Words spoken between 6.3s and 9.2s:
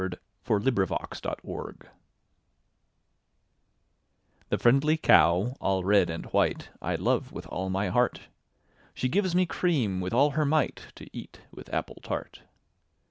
white, I love with all my heart: She